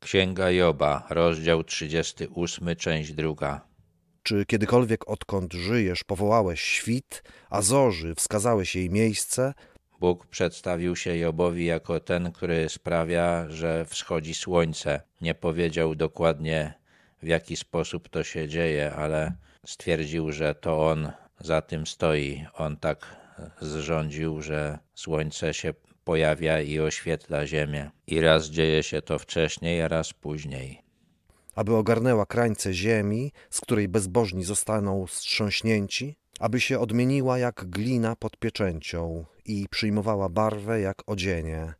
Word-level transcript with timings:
Księga 0.00 0.50
Joba, 0.50 1.06
rozdział 1.10 1.64
38, 1.64 2.76
część 2.76 3.12
druga. 3.12 3.60
Czy 4.22 4.46
kiedykolwiek 4.46 5.08
odkąd 5.08 5.52
żyjesz 5.52 6.04
powołałeś 6.04 6.60
świt, 6.60 7.22
a 7.50 7.62
zorzy 7.62 8.14
wskazałeś 8.14 8.76
jej 8.76 8.90
miejsce? 8.90 9.54
Bóg 10.00 10.26
przedstawił 10.26 10.96
się 10.96 11.16
Jobowi 11.16 11.64
jako 11.64 12.00
ten, 12.00 12.32
który 12.32 12.68
sprawia, 12.68 13.50
że 13.50 13.84
wschodzi 13.84 14.34
słońce. 14.34 15.02
Nie 15.20 15.34
powiedział 15.34 15.94
dokładnie, 15.94 16.74
w 17.22 17.26
jaki 17.26 17.56
sposób 17.56 18.08
to 18.08 18.24
się 18.24 18.48
dzieje, 18.48 18.92
ale 18.92 19.32
stwierdził, 19.66 20.32
że 20.32 20.54
to 20.54 20.86
on 20.86 21.12
za 21.40 21.62
tym 21.62 21.86
stoi. 21.86 22.46
On 22.54 22.76
tak 22.76 23.16
zrządził, 23.60 24.42
że 24.42 24.78
słońce 24.94 25.54
się 25.54 25.74
pojawia 26.08 26.60
i 26.60 26.80
oświetla 26.80 27.46
ziemię. 27.46 27.90
I 28.06 28.20
raz 28.20 28.46
dzieje 28.46 28.82
się 28.82 29.02
to 29.02 29.18
wcześniej, 29.18 29.82
a 29.82 29.88
raz 29.88 30.12
później. 30.12 30.82
Aby 31.54 31.74
ogarnęła 31.74 32.26
krańce 32.26 32.74
ziemi, 32.74 33.32
z 33.50 33.60
której 33.60 33.88
bezbożni 33.88 34.44
zostaną 34.44 35.06
wstrząśnięci, 35.06 36.16
aby 36.40 36.60
się 36.60 36.78
odmieniła 36.78 37.38
jak 37.38 37.64
glina 37.64 38.16
pod 38.16 38.36
pieczęcią 38.36 39.24
i 39.44 39.66
przyjmowała 39.70 40.28
barwę 40.28 40.80
jak 40.80 41.02
odzienie. 41.06 41.74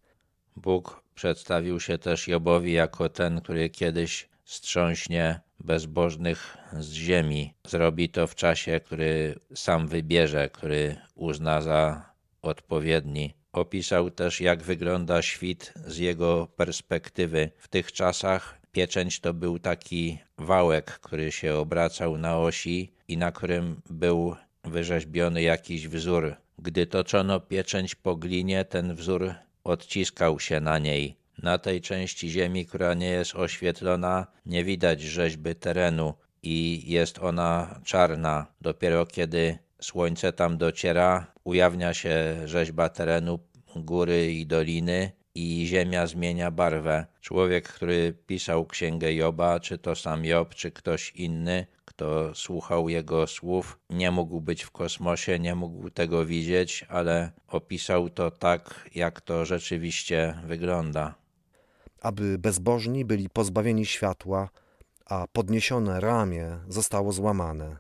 Bóg 0.57 1.03
przedstawił 1.15 1.81
się 1.81 1.99
też 1.99 2.29
Jobowi 2.29 2.73
jako 2.73 3.09
ten, 3.09 3.41
który 3.41 3.71
kiedyś 3.71 4.29
strząśnie 4.45 5.41
bezbożnych 5.61 6.57
z 6.73 6.93
ziemi. 6.93 7.55
Zrobi 7.67 8.09
to 8.09 8.27
w 8.27 8.35
czasie, 8.35 8.81
który 8.81 9.35
sam 9.55 9.89
wybierze, 9.89 10.51
który 10.51 10.97
uzna 11.15 11.61
za 11.61 12.13
odpowiedni. 12.43 13.38
Opisał 13.59 14.11
też, 14.11 14.41
jak 14.41 14.63
wygląda 14.63 15.23
świt 15.23 15.73
z 15.87 15.99
jego 15.99 16.49
perspektywy. 16.57 17.51
W 17.59 17.69
tych 17.69 17.93
czasach 17.93 18.59
pieczęć 18.73 19.21
to 19.21 19.35
był 19.35 19.59
taki 19.59 20.19
wałek, 20.39 20.87
który 20.87 21.33
się 21.33 21.55
obracał 21.55 22.19
na 22.19 22.39
osi 22.39 22.93
i 23.09 23.17
na 23.17 23.33
którym 23.33 23.81
był 23.91 24.37
wyrzeźbiony 24.65 25.43
jakiś 25.43 25.89
wzór. 25.89 26.35
Gdy 26.59 26.87
toczono 26.87 27.41
pieczęć 27.41 27.95
po 27.95 28.17
glinie, 28.17 28.65
ten 28.65 28.95
wzór 28.95 29.35
odciskał 29.65 30.41
się 30.41 30.61
na 30.61 30.79
niej. 30.79 31.17
Na 31.39 31.59
tej 31.59 31.81
części 31.81 32.31
ziemi, 32.31 32.67
która 32.67 32.95
nie 32.95 33.09
jest 33.09 33.35
oświetlona, 33.35 34.27
nie 34.47 34.65
widać 34.65 35.01
rzeźby 35.01 35.55
terenu 35.55 36.15
i 36.43 36.83
jest 36.87 37.19
ona 37.19 37.81
czarna. 37.85 38.47
Dopiero 38.61 39.07
kiedy 39.07 39.59
słońce 39.81 40.33
tam 40.33 40.59
dociera, 40.59 41.27
ujawnia 41.45 41.95
się 41.95 42.35
rzeźba 42.45 42.89
terenu, 42.89 43.39
góry 43.85 44.33
i 44.33 44.47
doliny 44.47 45.13
i 45.35 45.67
ziemia 45.67 46.07
zmienia 46.07 46.51
barwę. 46.51 47.07
Człowiek, 47.21 47.69
który 47.69 48.15
pisał 48.27 48.67
księgę 48.67 49.15
Joba, 49.15 49.61
czy 49.61 49.79
to 49.79 49.95
sam 49.95 50.25
Job, 50.25 50.55
czy 50.55 50.71
ktoś 50.71 51.13
inny, 51.13 51.67
kto 51.85 52.35
słuchał 52.35 52.89
jego 52.89 53.27
słów, 53.27 53.79
nie 53.91 54.11
mógł 54.11 54.41
być 54.41 54.63
w 54.63 54.71
kosmosie, 54.71 55.39
nie 55.39 55.55
mógł 55.55 55.91
tego 55.91 56.27
widzieć, 56.27 56.85
ale 56.89 57.33
opisał 57.49 58.09
to 58.09 58.31
tak, 58.31 58.91
jak 58.95 59.21
to 59.21 59.45
rzeczywiście 59.45 60.35
wygląda. 60.47 61.15
Aby 62.01 62.39
bezbożni 62.39 63.05
byli 63.05 63.29
pozbawieni 63.29 63.87
światła, 63.87 64.49
a 65.07 65.27
podniesione 65.33 66.01
ramię 66.01 66.59
zostało 66.69 67.13
złamane. 67.13 67.77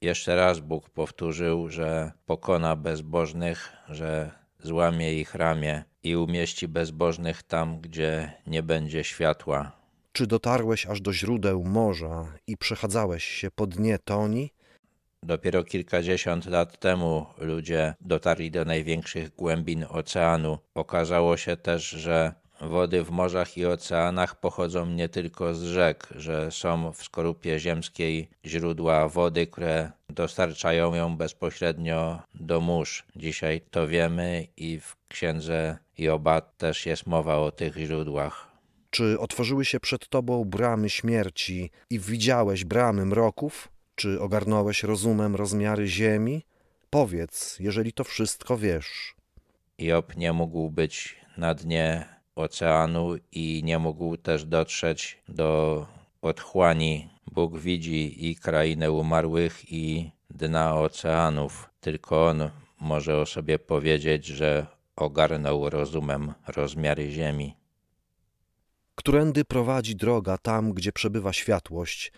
Jeszcze 0.00 0.36
raz 0.36 0.60
Bóg 0.60 0.90
powtórzył, 0.90 1.68
że 1.68 2.12
pokona 2.26 2.76
bezbożnych, 2.76 3.72
że 3.88 4.41
złamie 4.62 5.14
ich 5.14 5.34
ramię 5.34 5.84
i 6.02 6.16
umieści 6.16 6.68
bezbożnych 6.68 7.42
tam, 7.42 7.80
gdzie 7.80 8.32
nie 8.46 8.62
będzie 8.62 9.04
światła. 9.04 9.72
Czy 10.12 10.26
dotarłeś 10.26 10.86
aż 10.86 11.00
do 11.00 11.12
źródeł 11.12 11.64
morza 11.64 12.26
i 12.46 12.56
przechadzałeś 12.56 13.24
się 13.24 13.50
po 13.50 13.66
dnie 13.66 13.98
toni? 13.98 14.50
Dopiero 15.22 15.64
kilkadziesiąt 15.64 16.46
lat 16.46 16.78
temu 16.78 17.26
ludzie 17.38 17.94
dotarli 18.00 18.50
do 18.50 18.64
największych 18.64 19.34
głębin 19.34 19.86
oceanu. 19.88 20.58
Okazało 20.74 21.36
się 21.36 21.56
też, 21.56 21.88
że 21.88 22.34
Wody 22.62 23.04
w 23.04 23.10
morzach 23.10 23.58
i 23.58 23.66
oceanach 23.66 24.40
pochodzą 24.40 24.86
nie 24.86 25.08
tylko 25.08 25.54
z 25.54 25.62
rzek, 25.62 26.08
że 26.16 26.50
są 26.50 26.92
w 26.92 27.02
skorupie 27.02 27.58
ziemskiej 27.58 28.28
źródła 28.46 29.08
wody, 29.08 29.46
które 29.46 29.92
dostarczają 30.12 30.94
ją 30.94 31.16
bezpośrednio 31.16 32.22
do 32.34 32.60
mórz. 32.60 33.04
Dzisiaj 33.16 33.60
to 33.70 33.88
wiemy 33.88 34.46
i 34.56 34.80
w 34.80 34.96
księdze 35.08 35.78
Joba 35.98 36.40
też 36.40 36.86
jest 36.86 37.06
mowa 37.06 37.36
o 37.36 37.50
tych 37.50 37.76
źródłach. 37.76 38.52
Czy 38.90 39.20
otworzyły 39.20 39.64
się 39.64 39.80
przed 39.80 40.08
tobą 40.08 40.44
bramy 40.44 40.90
śmierci 40.90 41.70
i 41.90 41.98
widziałeś 41.98 42.64
bramy 42.64 43.06
mroków? 43.06 43.68
Czy 43.94 44.20
ogarnąłeś 44.20 44.82
rozumem 44.82 45.36
rozmiary 45.36 45.86
ziemi? 45.86 46.46
Powiedz, 46.90 47.56
jeżeli 47.60 47.92
to 47.92 48.04
wszystko 48.04 48.56
wiesz. 48.56 49.14
Job 49.78 50.16
nie 50.16 50.32
mógł 50.32 50.70
być 50.70 51.16
na 51.36 51.54
dnie 51.54 52.04
oceanu 52.36 53.16
i 53.32 53.62
nie 53.64 53.78
mógł 53.78 54.16
też 54.16 54.44
dotrzeć 54.44 55.22
do 55.28 55.86
otchłani. 56.22 57.11
Bóg 57.32 57.58
widzi 57.58 58.30
i 58.30 58.36
krainę 58.36 58.92
umarłych, 58.92 59.72
i 59.72 60.10
dna 60.30 60.80
oceanów. 60.80 61.70
Tylko 61.80 62.26
On 62.26 62.50
może 62.80 63.18
o 63.18 63.26
sobie 63.26 63.58
powiedzieć, 63.58 64.26
że 64.26 64.66
ogarnął 64.96 65.70
rozumem 65.70 66.32
rozmiary 66.46 67.10
ziemi. 67.10 67.56
Którędy 68.94 69.44
prowadzi 69.44 69.96
droga 69.96 70.38
tam, 70.38 70.72
gdzie 70.72 70.92
przebywa 70.92 71.32
światłość, 71.32 72.12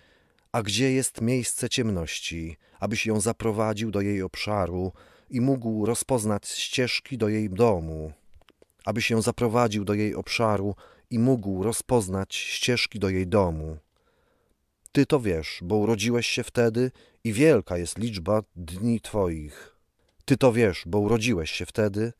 a 0.52 0.62
gdzie 0.62 0.92
jest 0.92 1.20
miejsce 1.20 1.68
ciemności, 1.68 2.56
abyś 2.80 3.06
ją 3.06 3.20
zaprowadził 3.20 3.90
do 3.90 4.00
jej 4.00 4.22
obszaru 4.22 4.92
i 5.30 5.40
mógł 5.40 5.86
rozpoznać 5.86 6.48
ścieżki 6.48 7.18
do 7.18 7.28
jej 7.28 7.50
domu 7.50 8.12
aby 8.84 9.02
się 9.02 9.22
zaprowadził 9.22 9.84
do 9.84 9.94
jej 9.94 10.14
obszaru 10.14 10.74
i 11.10 11.18
mógł 11.18 11.62
rozpoznać 11.62 12.34
ścieżki 12.34 12.98
do 12.98 13.08
jej 13.08 13.26
domu. 13.26 13.76
Ty 14.94 15.06
to 15.06 15.20
wiesz, 15.20 15.58
bo 15.62 15.76
urodziłeś 15.76 16.26
się 16.26 16.44
wtedy 16.44 16.90
i 17.24 17.32
wielka 17.32 17.78
jest 17.78 17.98
liczba 17.98 18.42
dni 18.56 19.00
Twoich. 19.00 19.76
Ty 20.24 20.36
to 20.36 20.52
wiesz, 20.52 20.82
bo 20.86 20.98
urodziłeś 20.98 21.50
się 21.50 21.66
wtedy 21.66 22.12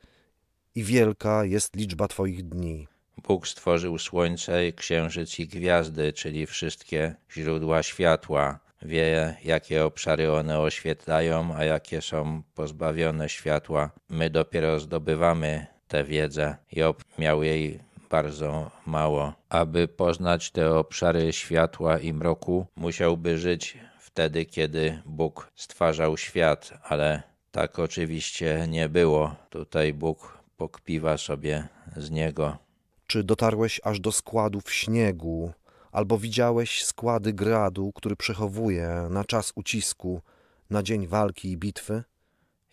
i 0.75 0.83
wielka 0.83 1.45
jest 1.45 1.77
liczba 1.77 2.09
Twoich 2.09 2.43
dni. 2.49 2.89
Bóg 3.29 3.49
stworzył 3.49 3.99
słońce, 3.99 4.73
księżyc 4.73 5.39
i 5.39 5.47
gwiazdy, 5.47 6.13
czyli 6.13 6.47
wszystkie 6.47 7.15
źródła 7.33 7.83
światła. 7.83 8.59
Wie, 8.83 9.37
jakie 9.45 9.85
obszary 9.85 10.33
one 10.33 10.61
oświetlają, 10.61 11.55
a 11.57 11.65
jakie 11.65 12.03
są 12.03 12.43
pozbawione 12.55 13.29
światła. 13.29 13.91
My 14.09 14.31
dopiero 14.31 14.81
zdobywamy 14.81 15.67
tę 15.89 16.05
wiedzę. 16.05 16.57
Job 16.73 17.05
miał 17.19 17.43
jej 17.43 17.81
bardzo 18.11 18.71
mało. 18.87 19.33
Aby 19.49 19.89
poznać 19.89 20.51
te 20.51 20.75
obszary 20.77 21.33
światła 21.33 21.99
i 21.99 22.13
mroku, 22.13 22.67
musiałby 22.77 23.39
żyć 23.39 23.79
wtedy, 23.99 24.45
kiedy 24.45 25.03
Bóg 25.07 25.51
stwarzał 25.55 26.17
świat, 26.17 26.73
ale 26.83 27.23
tak 27.51 27.79
oczywiście 27.79 28.67
nie 28.69 28.89
było. 28.89 29.35
Tutaj 29.51 29.93
Bóg 29.93 30.39
pokpiwa 30.57 31.19
sobie 31.19 31.69
z 31.97 32.11
niego. 32.11 32.59
Czy 33.07 33.25
dotarłeś 33.25 33.81
aż 33.85 34.01
do 34.01 34.13
składów 34.13 34.73
śniegu, 34.73 35.53
albo 35.93 36.19
widziałeś 36.19 36.85
składy 36.85 37.33
gradu, 37.33 37.93
który 37.95 38.17
przechowuje 38.17 39.07
na 39.11 39.25
czas 39.25 39.53
ucisku, 39.55 40.23
na 40.71 40.83
dzień 40.83 41.07
walki 41.07 41.51
i 41.51 41.57
bitwy? 41.57 42.05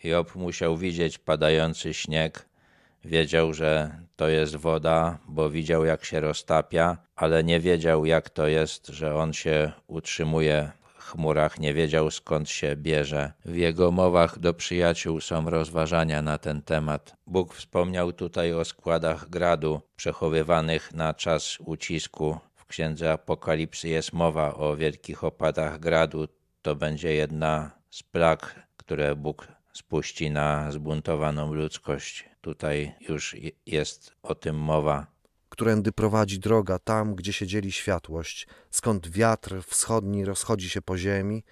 Job 0.04 0.36
musiał 0.36 0.78
widzieć 0.78 1.18
padający 1.18 1.94
śnieg, 1.94 2.50
Wiedział, 3.06 3.54
że 3.54 3.92
to 4.16 4.28
jest 4.28 4.56
woda, 4.56 5.18
bo 5.28 5.50
widział, 5.50 5.86
jak 5.86 6.06
się 6.06 6.20
roztapia, 6.20 6.98
ale 7.16 7.44
nie 7.44 7.60
wiedział, 7.60 8.06
jak 8.06 8.30
to 8.30 8.48
jest, 8.48 8.88
że 8.88 9.16
on 9.16 9.34
się 9.34 9.72
utrzymuje 9.88 10.72
w 10.84 11.04
chmurach, 11.04 11.60
nie 11.60 11.74
wiedział 11.74 12.12
skąd 12.12 12.50
się 12.50 12.76
bierze. 12.76 13.34
W 13.46 13.56
jego 13.56 13.92
mowach 13.92 14.40
do 14.40 14.54
przyjaciół 14.54 15.22
są 15.22 15.50
rozważania 15.50 16.22
na 16.22 16.38
ten 16.38 16.62
temat. 16.62 17.16
Bóg 17.28 17.54
wspomniał 17.54 18.14
tutaj 18.14 18.54
o 18.54 18.66
składach 18.66 19.30
gradu 19.30 19.82
przechowywanych 19.96 20.94
na 20.94 21.14
czas 21.14 21.58
ucisku. 21.60 22.38
W 22.56 22.66
księdze 22.66 23.12
Apokalipsy 23.12 23.90
jest 23.90 24.14
mowa 24.14 24.56
o 24.56 24.76
wielkich 24.76 25.24
opadach 25.24 25.80
gradu. 25.80 26.28
To 26.62 26.76
będzie 26.76 27.14
jedna 27.14 27.72
z 27.90 28.04
plag, 28.04 28.56
które 28.78 29.16
Bóg 29.16 29.48
spuści 29.74 30.32
na 30.32 30.72
zbuntowaną 30.72 31.54
ludzkość. 31.54 32.30
Tutaj 32.42 32.96
już 33.10 33.36
jest 33.66 34.16
o 34.24 34.36
tym 34.36 34.56
mowa. 34.60 35.08
Którędy 35.50 35.92
prowadzi 35.92 36.40
droga 36.40 36.80
tam, 36.80 37.16
gdzie 37.16 37.34
się 37.34 37.48
dzieli 37.48 37.72
światłość, 37.72 38.48
skąd 38.70 39.10
wiatr 39.10 39.64
wschodni 39.68 40.26
rozchodzi 40.26 40.70
się 40.70 40.82
po 40.82 40.98
ziemi. 40.98 41.44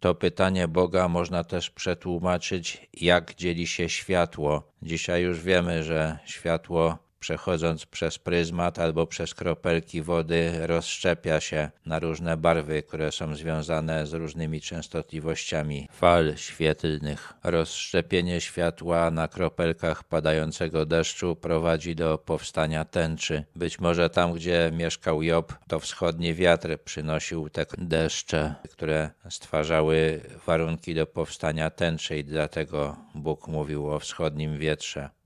To 0.00 0.14
pytanie 0.14 0.68
Boga 0.68 1.08
można 1.08 1.44
też 1.44 1.70
przetłumaczyć, 1.70 2.88
jak 2.94 3.34
dzieli 3.34 3.66
się 3.66 3.88
światło. 3.88 4.72
Dzisiaj 4.82 5.22
już 5.22 5.40
wiemy, 5.40 5.82
że 5.82 6.18
światło 6.24 7.07
przechodząc 7.20 7.86
przez 7.86 8.18
pryzmat 8.18 8.78
albo 8.78 9.06
przez 9.06 9.34
kropelki 9.34 10.02
wody, 10.02 10.66
rozszczepia 10.66 11.40
się 11.40 11.70
na 11.86 11.98
różne 11.98 12.36
barwy, 12.36 12.82
które 12.82 13.12
są 13.12 13.36
związane 13.36 14.06
z 14.06 14.12
różnymi 14.12 14.60
częstotliwościami 14.60 15.88
fal 15.92 16.36
świetlnych. 16.36 17.32
Rozszczepienie 17.44 18.40
światła 18.40 19.10
na 19.10 19.28
kropelkach 19.28 20.04
padającego 20.04 20.86
deszczu 20.86 21.36
prowadzi 21.36 21.94
do 21.94 22.18
powstania 22.18 22.84
tęczy. 22.84 23.44
Być 23.56 23.78
może 23.78 24.10
tam, 24.10 24.32
gdzie 24.32 24.70
mieszkał 24.74 25.22
Job, 25.22 25.54
to 25.68 25.80
wschodni 25.80 26.34
wiatr 26.34 26.78
przynosił 26.84 27.48
te 27.48 27.66
deszcze, 27.78 28.54
które 28.70 29.10
stwarzały 29.30 30.20
warunki 30.46 30.94
do 30.94 31.06
powstania 31.06 31.70
tęczy 31.70 32.18
i 32.18 32.24
dlatego 32.24 32.96
Bóg 33.14 33.48
mówił 33.48 33.90
o 33.90 33.98
wschodnim 33.98 34.58
wietrze. 34.58 35.17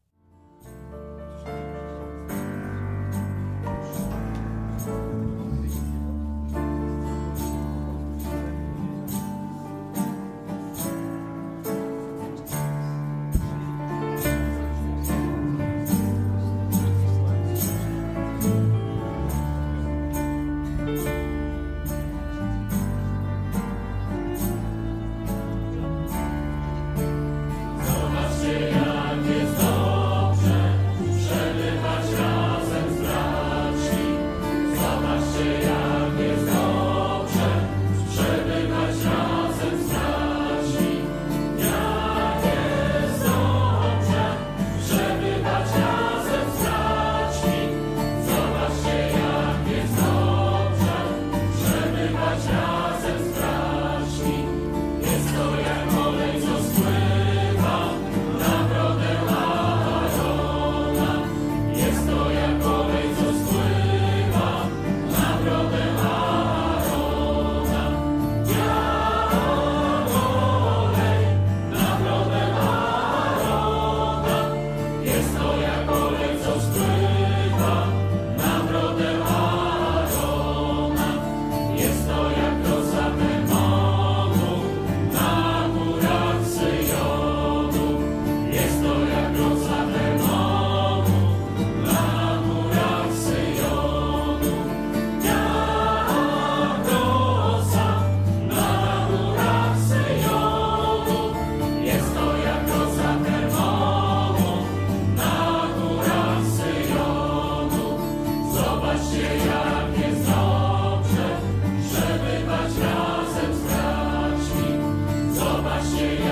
Yeah. 115.85 116.32